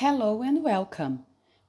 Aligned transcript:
Hello 0.00 0.42
and 0.44 0.62
welcome! 0.62 1.18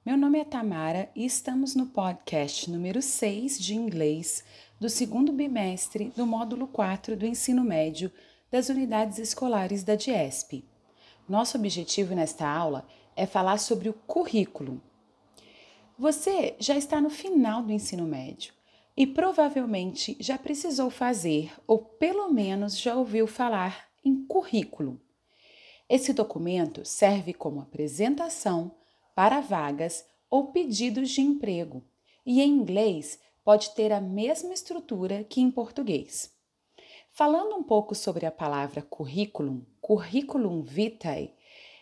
Meu 0.06 0.16
nome 0.16 0.38
é 0.38 0.44
Tamara 0.44 1.10
e 1.16 1.26
estamos 1.26 1.74
no 1.74 1.86
podcast 1.86 2.70
número 2.70 3.02
6 3.02 3.58
de 3.58 3.74
inglês 3.74 4.44
do 4.78 4.88
segundo 4.88 5.32
bimestre 5.32 6.12
do 6.14 6.24
módulo 6.24 6.68
4 6.68 7.16
do 7.16 7.26
ensino 7.26 7.64
médio 7.64 8.08
das 8.48 8.68
unidades 8.68 9.18
escolares 9.18 9.82
da 9.82 9.96
DIESP. 9.96 10.64
Nosso 11.28 11.58
objetivo 11.58 12.14
nesta 12.14 12.48
aula 12.48 12.86
é 13.16 13.26
falar 13.26 13.58
sobre 13.58 13.88
o 13.88 13.94
currículo. 13.94 14.80
Você 15.98 16.54
já 16.60 16.76
está 16.76 17.00
no 17.00 17.10
final 17.10 17.64
do 17.64 17.72
ensino 17.72 18.04
médio 18.04 18.54
e 18.96 19.08
provavelmente 19.08 20.16
já 20.20 20.38
precisou 20.38 20.88
fazer, 20.88 21.52
ou 21.66 21.78
pelo 21.78 22.32
menos 22.32 22.78
já 22.78 22.94
ouviu 22.94 23.26
falar, 23.26 23.88
em 24.04 24.24
currículo. 24.24 25.00
Esse 25.90 26.12
documento 26.12 26.84
serve 26.84 27.34
como 27.34 27.60
apresentação 27.60 28.70
para 29.12 29.40
vagas 29.40 30.04
ou 30.30 30.52
pedidos 30.52 31.10
de 31.10 31.20
emprego 31.20 31.82
e 32.24 32.40
em 32.40 32.48
inglês 32.48 33.18
pode 33.42 33.70
ter 33.70 33.92
a 33.92 34.00
mesma 34.00 34.54
estrutura 34.54 35.24
que 35.24 35.40
em 35.40 35.50
português. 35.50 36.30
Falando 37.10 37.56
um 37.56 37.62
pouco 37.64 37.96
sobre 37.96 38.24
a 38.24 38.30
palavra 38.30 38.82
currículum, 38.82 39.62
curriculum 39.80 40.62
vitae 40.62 41.34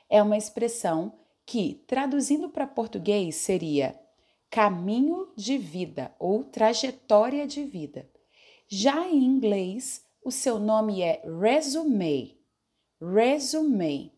é 0.08 0.22
uma 0.22 0.38
expressão 0.38 1.12
que, 1.44 1.84
traduzindo 1.86 2.48
para 2.48 2.66
português, 2.66 3.34
seria 3.34 3.94
caminho 4.48 5.28
de 5.36 5.58
vida 5.58 6.14
ou 6.18 6.44
trajetória 6.44 7.46
de 7.46 7.62
vida. 7.62 8.08
Já 8.66 9.06
em 9.06 9.22
inglês, 9.22 10.02
o 10.24 10.30
seu 10.30 10.58
nome 10.58 11.02
é 11.02 11.22
resume 11.38 12.37
Resume. 13.00 14.12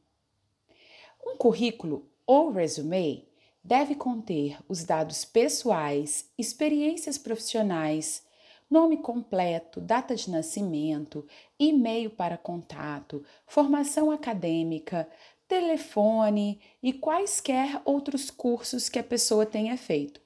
Um 1.22 1.36
currículo 1.36 2.10
ou 2.26 2.50
resume 2.50 3.28
deve 3.62 3.94
conter 3.94 4.56
os 4.66 4.84
dados 4.84 5.22
pessoais, 5.22 6.30
experiências 6.38 7.18
profissionais, 7.18 8.24
nome 8.70 8.96
completo, 8.96 9.82
data 9.82 10.16
de 10.16 10.30
nascimento, 10.30 11.26
e-mail 11.58 12.08
para 12.08 12.38
contato, 12.38 13.22
formação 13.46 14.10
acadêmica, 14.10 15.06
telefone 15.46 16.58
e 16.82 16.94
quaisquer 16.94 17.82
outros 17.84 18.30
cursos 18.30 18.88
que 18.88 18.98
a 18.98 19.04
pessoa 19.04 19.44
tenha 19.44 19.76
feito. 19.76 20.22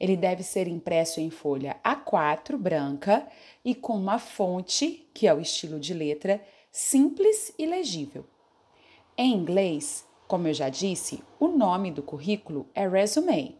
Ele 0.00 0.16
deve 0.16 0.42
ser 0.42 0.68
impresso 0.68 1.20
em 1.20 1.28
folha 1.28 1.78
A4 1.84 2.56
branca 2.56 3.28
e 3.62 3.74
com 3.74 3.94
uma 3.94 4.18
fonte, 4.18 5.06
que 5.12 5.26
é 5.26 5.34
o 5.34 5.40
estilo 5.40 5.78
de 5.78 5.92
letra, 5.92 6.42
simples 6.76 7.54
e 7.56 7.66
legível. 7.66 8.26
Em 9.16 9.32
inglês, 9.32 10.04
como 10.26 10.48
eu 10.48 10.52
já 10.52 10.68
disse, 10.68 11.22
o 11.38 11.46
nome 11.46 11.92
do 11.92 12.02
currículo 12.02 12.68
é 12.74 12.88
resume 12.88 13.56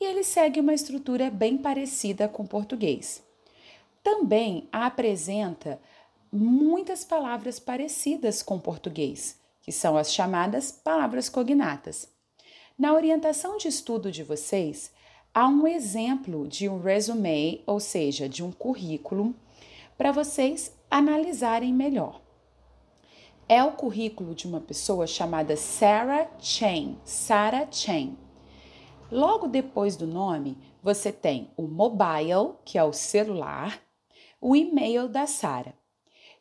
e 0.00 0.04
ele 0.04 0.22
segue 0.22 0.60
uma 0.60 0.72
estrutura 0.72 1.32
bem 1.32 1.58
parecida 1.58 2.28
com 2.28 2.44
o 2.44 2.48
português. 2.48 3.24
Também 4.04 4.68
apresenta 4.70 5.80
muitas 6.30 7.04
palavras 7.04 7.58
parecidas 7.58 8.40
com 8.40 8.54
o 8.54 8.60
português, 8.60 9.36
que 9.60 9.72
são 9.72 9.96
as 9.96 10.14
chamadas 10.14 10.70
palavras 10.70 11.28
cognatas. 11.28 12.08
Na 12.78 12.94
orientação 12.94 13.56
de 13.56 13.66
estudo 13.66 14.12
de 14.12 14.22
vocês, 14.22 14.92
há 15.34 15.48
um 15.48 15.66
exemplo 15.66 16.46
de 16.46 16.68
um 16.68 16.80
resume, 16.80 17.64
ou 17.66 17.80
seja, 17.80 18.28
de 18.28 18.44
um 18.44 18.52
currículo, 18.52 19.34
para 19.98 20.12
vocês 20.12 20.72
analisarem 20.88 21.74
melhor 21.74 22.23
é 23.48 23.62
o 23.62 23.72
currículo 23.72 24.34
de 24.34 24.46
uma 24.46 24.60
pessoa 24.60 25.06
chamada 25.06 25.56
Sarah 25.56 26.30
Chen. 26.38 26.98
Sarah 27.04 27.66
Chen. 27.70 28.16
Logo 29.10 29.46
depois 29.46 29.96
do 29.96 30.06
nome, 30.06 30.56
você 30.82 31.12
tem 31.12 31.50
o 31.56 31.62
mobile, 31.62 32.54
que 32.64 32.78
é 32.78 32.84
o 32.84 32.92
celular, 32.92 33.80
o 34.40 34.56
e-mail 34.56 35.08
da 35.08 35.26
Sarah. 35.26 35.74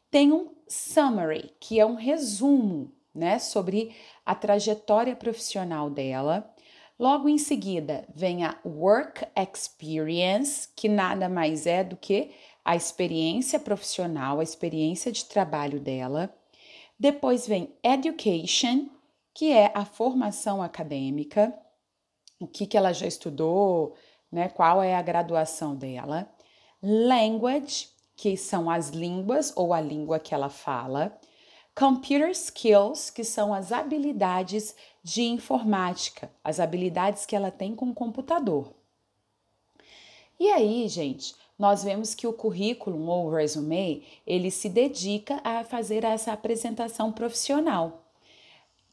Tem 0.09 0.31
um 0.31 0.53
summary, 0.67 1.51
que 1.59 1.79
é 1.79 1.85
um 1.85 1.95
resumo, 1.95 2.91
né, 3.13 3.37
sobre 3.37 3.95
a 4.25 4.33
trajetória 4.33 5.15
profissional 5.15 5.89
dela. 5.89 6.51
Logo 6.97 7.27
em 7.27 7.37
seguida, 7.37 8.07
vem 8.15 8.43
a 8.45 8.57
work 8.65 9.25
experience, 9.35 10.69
que 10.75 10.87
nada 10.87 11.27
mais 11.27 11.67
é 11.67 11.83
do 11.83 11.97
que 11.97 12.31
a 12.63 12.75
experiência 12.75 13.59
profissional, 13.59 14.39
a 14.39 14.43
experiência 14.43 15.11
de 15.11 15.25
trabalho 15.25 15.79
dela. 15.79 16.33
Depois 17.03 17.45
vem 17.45 17.75
education, 17.83 18.87
que 19.33 19.51
é 19.51 19.73
a 19.75 19.83
formação 19.83 20.63
acadêmica, 20.63 21.53
o 22.39 22.47
que, 22.47 22.65
que 22.65 22.77
ela 22.77 22.93
já 22.93 23.05
estudou, 23.05 23.93
né, 24.31 24.47
qual 24.47 24.81
é 24.81 24.95
a 24.95 25.01
graduação 25.01 25.75
dela. 25.75 26.33
Language, 26.81 27.89
que 28.15 28.37
são 28.37 28.69
as 28.69 28.91
línguas 28.91 29.51
ou 29.57 29.73
a 29.73 29.81
língua 29.81 30.17
que 30.17 30.33
ela 30.33 30.47
fala. 30.47 31.19
Computer 31.75 32.29
skills, 32.29 33.09
que 33.09 33.25
são 33.25 33.53
as 33.53 33.73
habilidades 33.73 34.73
de 35.03 35.23
informática, 35.23 36.31
as 36.41 36.61
habilidades 36.61 37.25
que 37.25 37.35
ela 37.35 37.51
tem 37.51 37.75
com 37.75 37.89
o 37.89 37.93
computador. 37.93 38.73
E 40.39 40.49
aí, 40.49 40.87
gente, 40.87 41.35
nós 41.57 41.83
vemos 41.83 42.15
que 42.15 42.27
o 42.27 42.33
currículo 42.33 42.99
ou 43.07 43.27
o 43.27 43.35
resume, 43.35 44.03
ele 44.25 44.49
se 44.49 44.69
dedica 44.69 45.39
a 45.43 45.63
fazer 45.63 46.03
essa 46.03 46.33
apresentação 46.33 47.11
profissional. 47.11 48.03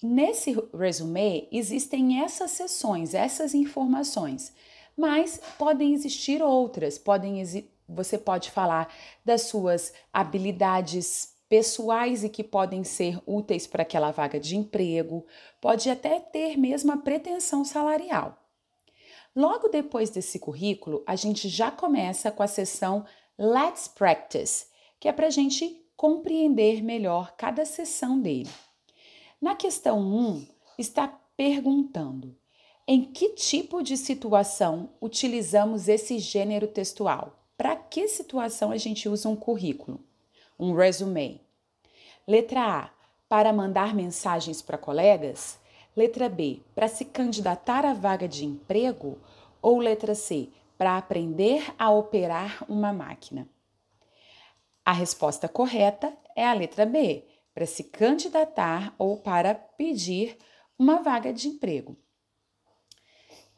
Nesse 0.02 0.56
resume 0.72 1.48
existem 1.52 2.22
essas 2.22 2.52
sessões, 2.52 3.12
essas 3.12 3.54
informações, 3.54 4.52
mas 4.96 5.40
podem 5.58 5.92
existir 5.92 6.42
outras, 6.42 6.98
podem 6.98 7.42
você 7.88 8.16
pode 8.16 8.50
falar 8.50 8.92
das 9.24 9.42
suas 9.42 9.92
habilidades 10.12 11.34
pessoais 11.48 12.22
e 12.22 12.28
que 12.28 12.44
podem 12.44 12.84
ser 12.84 13.20
úteis 13.26 13.66
para 13.66 13.82
aquela 13.82 14.12
vaga 14.12 14.38
de 14.38 14.56
emprego, 14.56 15.26
pode 15.60 15.90
até 15.90 16.20
ter 16.20 16.56
mesmo 16.56 16.92
a 16.92 16.96
pretensão 16.96 17.64
salarial. 17.64 18.38
Logo 19.34 19.68
depois 19.68 20.10
desse 20.10 20.38
currículo, 20.38 21.02
a 21.06 21.14
gente 21.14 21.48
já 21.48 21.70
começa 21.70 22.30
com 22.30 22.42
a 22.42 22.48
sessão 22.48 23.04
Let's 23.38 23.88
Practice, 23.88 24.66
que 24.98 25.08
é 25.08 25.12
para 25.12 25.28
a 25.28 25.30
gente 25.30 25.84
compreender 25.96 26.82
melhor 26.82 27.34
cada 27.36 27.64
sessão 27.64 28.20
dele. 28.20 28.50
Na 29.40 29.54
questão 29.54 30.00
1, 30.00 30.46
está 30.78 31.08
perguntando 31.36 32.36
em 32.86 33.04
que 33.04 33.30
tipo 33.30 33.82
de 33.82 33.96
situação 33.96 34.90
utilizamos 35.00 35.88
esse 35.88 36.18
gênero 36.18 36.66
textual? 36.66 37.38
Para 37.56 37.76
que 37.76 38.08
situação 38.08 38.72
a 38.72 38.76
gente 38.76 39.08
usa 39.08 39.28
um 39.28 39.36
currículo? 39.36 40.00
Um 40.58 40.74
resume. 40.74 41.40
Letra 42.26 42.62
A. 42.62 42.90
Para 43.28 43.52
mandar 43.52 43.94
mensagens 43.94 44.60
para 44.60 44.76
colegas? 44.76 45.58
Letra 45.96 46.28
B, 46.28 46.62
para 46.74 46.86
se 46.86 47.04
candidatar 47.04 47.84
à 47.84 47.92
vaga 47.92 48.28
de 48.28 48.44
emprego? 48.44 49.18
Ou 49.60 49.78
letra 49.78 50.14
C, 50.14 50.48
para 50.78 50.96
aprender 50.96 51.74
a 51.78 51.90
operar 51.90 52.64
uma 52.68 52.92
máquina? 52.92 53.48
A 54.84 54.92
resposta 54.92 55.48
correta 55.48 56.16
é 56.36 56.46
a 56.46 56.52
letra 56.52 56.86
B, 56.86 57.24
para 57.52 57.66
se 57.66 57.84
candidatar 57.84 58.94
ou 58.98 59.18
para 59.18 59.54
pedir 59.54 60.38
uma 60.78 61.02
vaga 61.02 61.32
de 61.32 61.48
emprego. 61.48 61.96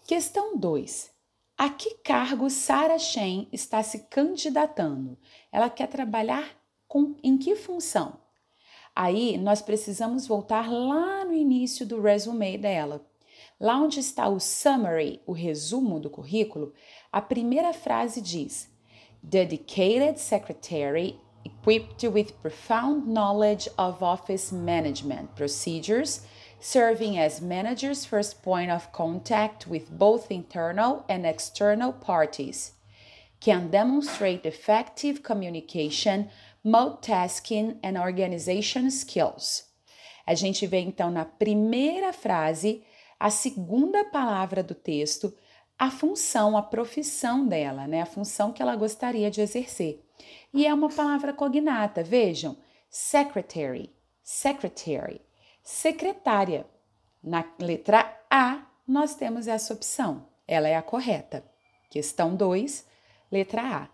Questão 0.06 0.56
2. 0.56 1.12
A 1.56 1.68
que 1.68 1.94
cargo 1.96 2.50
Sarah 2.50 2.98
Shen 2.98 3.46
está 3.52 3.82
se 3.82 4.00
candidatando? 4.08 5.16
Ela 5.52 5.70
quer 5.70 5.86
trabalhar 5.86 6.56
com 6.88 7.14
em 7.22 7.38
que 7.38 7.54
função? 7.54 8.21
Aí 8.94 9.38
nós 9.38 9.62
precisamos 9.62 10.26
voltar 10.26 10.70
lá 10.70 11.24
no 11.24 11.32
início 11.32 11.86
do 11.86 12.00
resume 12.00 12.58
dela. 12.58 13.04
Lá 13.58 13.80
onde 13.80 14.00
está 14.00 14.28
o 14.28 14.38
summary, 14.38 15.20
o 15.26 15.32
resumo 15.32 15.98
do 15.98 16.10
currículo, 16.10 16.72
a 17.10 17.20
primeira 17.20 17.72
frase 17.72 18.20
diz: 18.20 18.68
Dedicated 19.22 20.18
secretary 20.18 21.18
equipped 21.44 22.06
with 22.08 22.34
profound 22.42 23.06
knowledge 23.06 23.68
of 23.78 24.02
office 24.02 24.52
management 24.52 25.34
procedures, 25.34 26.22
serving 26.60 27.18
as 27.18 27.40
manager's 27.40 28.04
first 28.04 28.42
point 28.42 28.70
of 28.70 28.92
contact 28.92 29.66
with 29.66 29.90
both 29.90 30.30
internal 30.30 31.04
and 31.08 31.24
external 31.26 31.92
parties. 31.92 32.72
Can 33.40 33.70
demonstrate 33.70 34.46
effective 34.46 35.22
communication 35.22 36.30
multitasking 36.64 37.78
and 37.82 38.00
organization 38.00 38.86
skills. 38.86 39.64
A 40.26 40.34
gente 40.34 40.66
vê 40.66 40.78
então 40.78 41.10
na 41.10 41.24
primeira 41.24 42.12
frase, 42.12 42.84
a 43.18 43.30
segunda 43.30 44.04
palavra 44.04 44.62
do 44.62 44.74
texto, 44.74 45.36
a 45.78 45.90
função, 45.90 46.56
a 46.56 46.62
profissão 46.62 47.46
dela, 47.46 47.86
né? 47.86 48.02
A 48.02 48.06
função 48.06 48.52
que 48.52 48.62
ela 48.62 48.76
gostaria 48.76 49.30
de 49.30 49.40
exercer. 49.40 50.04
E 50.54 50.66
é 50.66 50.72
uma 50.72 50.88
palavra 50.88 51.32
cognata, 51.32 52.04
vejam, 52.04 52.56
secretary, 52.88 53.92
secretary, 54.22 55.20
secretária. 55.62 56.66
Na 57.22 57.44
letra 57.58 58.20
A, 58.30 58.66
nós 58.86 59.14
temos 59.14 59.46
essa 59.46 59.72
opção. 59.74 60.28
Ela 60.46 60.68
é 60.68 60.76
a 60.76 60.82
correta. 60.82 61.44
Questão 61.90 62.34
2, 62.34 62.86
letra 63.30 63.62
A. 63.62 63.88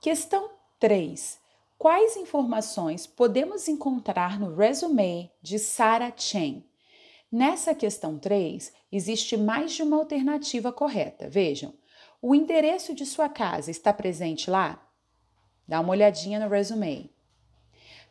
Questão 0.00 0.55
3. 0.78 1.40
Quais 1.78 2.16
informações 2.16 3.06
podemos 3.06 3.66
encontrar 3.66 4.38
no 4.38 4.54
resume 4.54 5.32
de 5.40 5.58
Sarah 5.58 6.12
Chen? 6.14 6.68
Nessa 7.32 7.74
questão 7.74 8.18
3, 8.18 8.74
existe 8.92 9.38
mais 9.38 9.72
de 9.72 9.82
uma 9.82 9.96
alternativa 9.96 10.70
correta. 10.70 11.30
Vejam, 11.30 11.72
o 12.20 12.34
endereço 12.34 12.94
de 12.94 13.06
sua 13.06 13.26
casa 13.26 13.70
está 13.70 13.90
presente 13.90 14.50
lá? 14.50 14.86
Dá 15.66 15.80
uma 15.80 15.92
olhadinha 15.92 16.38
no 16.38 16.48
resume. 16.48 17.10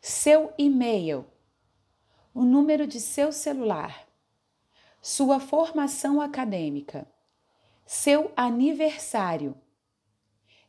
Seu 0.00 0.52
e-mail, 0.58 1.24
o 2.34 2.42
número 2.42 2.84
de 2.84 2.98
seu 2.98 3.30
celular, 3.30 4.08
sua 5.00 5.38
formação 5.38 6.20
acadêmica, 6.20 7.06
seu 7.84 8.32
aniversário 8.36 9.56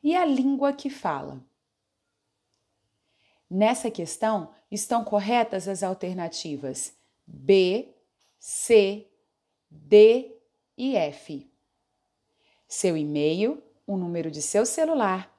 e 0.03 0.15
a 0.15 0.23
língua 0.23 0.71
que 0.73 0.91
fala. 0.91 1.43
Nessa 3.49 3.89
questão 3.89 4.51
estão 4.69 5.03
corretas 5.03 5.67
as 5.67 5.83
alternativas 5.83 6.93
B, 7.25 7.95
C, 8.39 9.07
D 9.69 10.37
e 10.77 10.95
F. 10.95 11.49
Seu 12.67 12.97
e-mail, 12.97 13.63
o 13.85 13.95
número 13.95 14.29
de 14.29 14.41
seu 14.41 14.65
celular, 14.65 15.33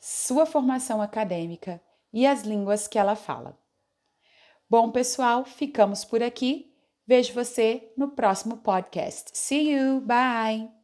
sua 0.00 0.46
formação 0.46 1.02
acadêmica 1.02 1.80
e 2.12 2.26
as 2.26 2.42
línguas 2.42 2.86
que 2.86 2.98
ela 2.98 3.16
fala. 3.16 3.58
Bom, 4.70 4.90
pessoal, 4.90 5.44
ficamos 5.44 6.04
por 6.04 6.22
aqui. 6.22 6.72
Vejo 7.06 7.34
você 7.34 7.92
no 7.96 8.10
próximo 8.12 8.58
podcast. 8.58 9.36
See 9.36 9.72
you. 9.72 10.00
Bye. 10.00 10.83